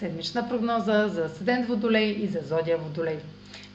седмична 0.00 0.48
прогноза 0.48 1.08
за 1.08 1.28
Седент 1.28 1.68
Водолей 1.68 2.10
и 2.10 2.26
за 2.26 2.40
Зодия 2.40 2.78
Водолей. 2.78 3.18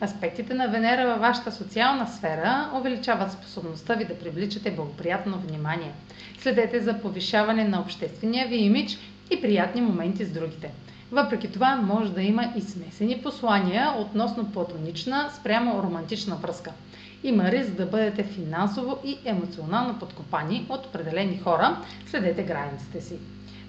Аспектите 0.01 0.53
на 0.53 0.67
Венера 0.67 1.07
във 1.07 1.19
вашата 1.19 1.51
социална 1.51 2.07
сфера 2.07 2.69
увеличават 2.75 3.31
способността 3.31 3.93
ви 3.93 4.05
да 4.05 4.19
привличате 4.19 4.71
благоприятно 4.71 5.37
внимание. 5.37 5.91
Следете 6.39 6.79
за 6.79 6.93
повишаване 6.93 7.67
на 7.67 7.81
обществения 7.81 8.47
ви 8.47 8.55
имидж 8.55 8.97
и 9.31 9.41
приятни 9.41 9.81
моменти 9.81 10.25
с 10.25 10.31
другите. 10.31 10.71
Въпреки 11.11 11.52
това 11.52 11.75
може 11.75 12.11
да 12.14 12.22
има 12.22 12.53
и 12.56 12.61
смесени 12.61 13.22
послания 13.23 13.94
относно 13.98 14.52
платонична 14.52 15.30
спрямо 15.39 15.84
романтична 15.84 16.36
връзка. 16.36 16.72
Има 17.23 17.52
риск 17.52 17.72
да 17.72 17.86
бъдете 17.86 18.23
финансово 18.23 18.98
и 19.06 19.17
емоционално 19.26 20.00
подкопани 20.00 20.66
от 20.70 20.86
определени 20.86 21.38
хора. 21.38 21.78
Следете 22.08 22.44
границите 22.44 23.02
си. 23.02 23.16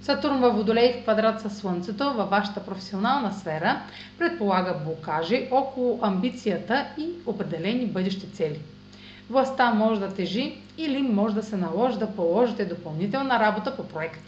Сатурн 0.03 0.41
във 0.41 0.57
Водолей 0.57 0.93
в 0.93 1.03
квадрат 1.03 1.41
със 1.41 1.57
Слънцето 1.57 2.13
във 2.13 2.31
вашата 2.31 2.65
професионална 2.65 3.33
сфера 3.33 3.81
предполага 4.19 4.75
блокажи 4.85 5.49
около 5.51 5.99
амбицията 6.03 6.87
и 6.99 7.09
определени 7.27 7.87
бъдещи 7.87 8.33
цели. 8.33 8.61
Властта 9.31 9.75
може 9.75 10.01
да 10.01 10.15
тежи 10.15 10.59
или 10.79 11.03
може 11.03 11.35
да 11.35 11.43
се 11.43 11.57
наложи 11.57 11.99
да 11.99 12.11
положите 12.13 12.65
допълнителна 12.65 13.41
работа 13.41 13.77
по 13.77 13.89
проект. 13.89 14.21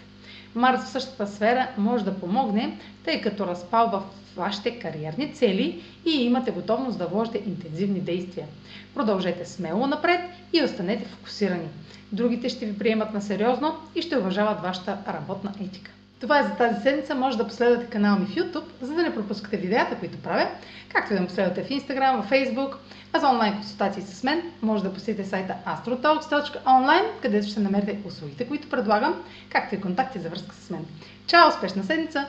Марс 0.55 0.85
в 0.85 0.89
същата 0.89 1.27
сфера 1.27 1.69
може 1.79 2.05
да 2.05 2.21
помогне, 2.21 2.79
тъй 3.05 3.21
като 3.21 3.47
разпалва 3.47 4.03
вашите 4.37 4.79
кариерни 4.79 5.35
цели 5.35 5.83
и 6.07 6.11
имате 6.11 6.51
готовност 6.51 6.99
да 6.99 7.07
вложите 7.07 7.43
интензивни 7.47 8.01
действия. 8.01 8.47
Продължете 8.95 9.47
смело 9.47 9.87
напред 9.87 10.21
и 10.53 10.63
останете 10.63 11.05
фокусирани. 11.05 11.69
Другите 12.13 12.49
ще 12.49 12.67
ви 12.67 12.79
приемат 12.79 13.15
на 13.15 13.23
сериозно 13.23 13.75
и 13.95 14.03
ще 14.03 14.19
уважават 14.19 14.61
вашата 14.61 14.99
работна 15.09 15.53
етика. 15.61 15.91
Това 16.21 16.39
е 16.39 16.43
за 16.43 16.51
тази 16.51 16.83
седмица. 16.83 17.15
Може 17.15 17.39
да 17.39 17.47
последвате 17.47 17.91
канала 17.91 18.19
ми 18.19 18.27
в 18.27 18.35
YouTube, 18.35 18.65
за 18.81 18.95
да 18.95 19.03
не 19.03 19.15
пропускате 19.15 19.57
видеята, 19.57 19.97
които 19.99 20.19
правя, 20.19 20.49
както 20.89 21.13
и 21.13 21.17
да 21.17 21.23
ме 21.23 21.27
последвате 21.27 21.63
в 21.63 21.69
Instagram, 21.69 22.23
в 22.23 22.31
Facebook, 22.31 22.75
а 23.13 23.19
за 23.19 23.29
онлайн 23.29 23.55
консултации 23.55 24.03
с 24.03 24.25
мен 24.25 24.43
може 24.63 24.83
да 24.83 24.95
посетите 24.95 25.29
сайта 25.29 25.55
astrotalks.online, 25.67 27.07
където 27.23 27.49
ще 27.49 27.61
намерите 27.61 27.99
услугите, 28.05 28.49
които 28.49 28.71
предлагам, 28.71 29.23
както 29.51 29.75
и 29.75 29.81
контакти 29.81 30.19
за 30.19 30.29
връзка 30.29 30.55
с 30.55 30.71
мен. 30.71 30.87
Чао! 31.27 31.49
Успешна 31.49 31.85
седмица! 31.85 32.27